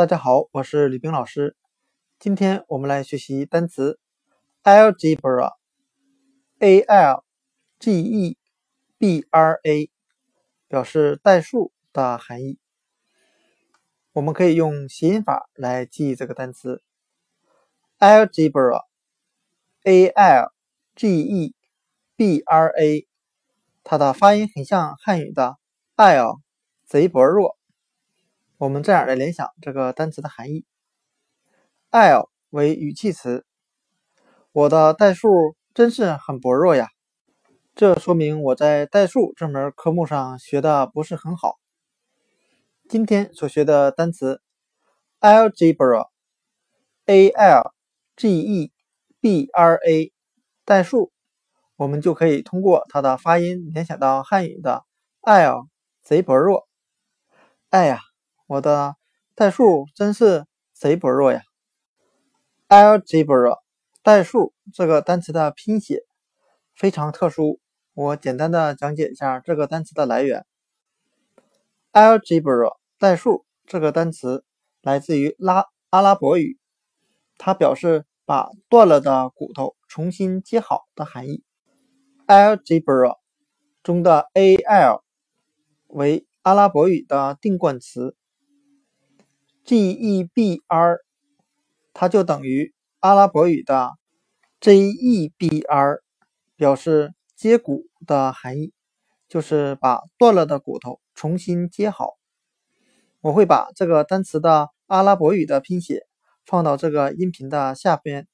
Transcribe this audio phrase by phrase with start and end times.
[0.00, 1.54] 大家好，我是李冰老师。
[2.18, 4.00] 今天我们来学习单词
[4.62, 7.22] algebra，a l
[7.78, 8.38] g e
[8.96, 9.90] b r a，
[10.68, 12.58] 表示代数的含义。
[14.12, 16.82] 我们可以用谐音法来记忆这个单词
[17.98, 20.50] algebra，a l
[20.96, 21.54] g e
[22.16, 23.06] b r a，
[23.84, 25.58] 它的发音很像汉语的
[25.96, 26.40] “l”，
[26.86, 27.59] 贼薄弱。
[28.60, 30.66] 我们这样来联想这个单词的含义
[31.88, 33.46] ：l 为语气词，
[34.52, 36.90] 我的代数真是很薄弱呀。
[37.74, 41.58] 这说明我在代数这门科目上学的不是很好。
[42.86, 44.42] 今天所学的单词
[45.20, 47.72] algebra，a l
[48.14, 48.70] g e
[49.22, 50.12] b r a，
[50.66, 51.12] 代数，
[51.76, 54.84] 我们就可以通过它的发音联想到汉语的
[55.22, 55.66] “l”
[56.02, 56.68] 贼薄弱。
[57.70, 58.00] 哎呀！
[58.50, 58.96] 我的
[59.36, 61.40] 代数真是贼薄弱呀
[62.68, 63.60] ！algebra
[64.02, 66.02] 代数这个单词的拼写
[66.74, 67.60] 非常特殊，
[67.94, 70.44] 我简单的讲解一下这个单词的来源。
[71.92, 74.44] algebra 代数这个单词
[74.82, 76.58] 来自于拉阿拉伯语，
[77.38, 81.44] 它表示把断了的骨头重新接好的含义。
[82.26, 83.16] algebra
[83.84, 85.02] 中的 al
[85.86, 88.16] 为阿拉伯语的定冠词。
[89.70, 90.98] gebr，
[91.92, 93.92] 它就等于阿拉伯语的
[94.60, 96.00] jebr，
[96.56, 98.72] 表示接骨的含义，
[99.28, 102.16] 就是把断了的骨头重新接好。
[103.20, 106.06] 我会把这个单词的阿拉伯语的拼写
[106.44, 108.26] 放到这个音频的下边。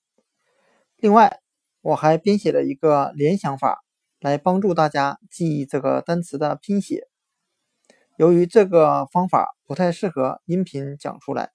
[0.96, 1.40] 另外，
[1.82, 3.84] 我还编写了一个联想法，
[4.20, 7.08] 来帮助大家记忆这个单词的拼写。
[8.18, 11.50] 由于这个方法不太适合音频讲出来，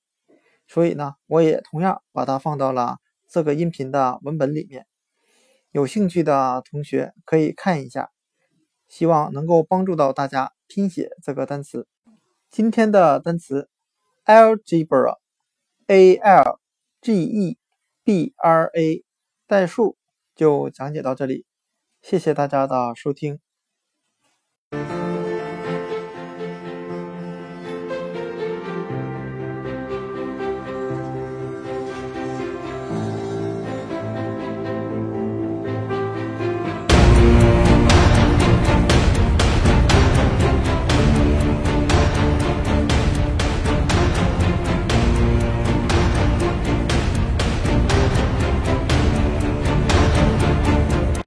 [0.67, 4.85] 所以呢，我也同样把它放到了这个音频的文本里面。
[5.71, 8.11] 有兴趣的同学可以看一下，
[8.87, 11.87] 希望能够帮助到大家拼写这个单词。
[12.49, 13.69] 今天的单词
[14.25, 16.59] algebra，a l
[17.01, 17.57] g e
[18.03, 19.03] b r a，
[19.47, 19.97] 代数
[20.35, 21.45] 就讲解到这里，
[22.01, 23.39] 谢谢大家的收听。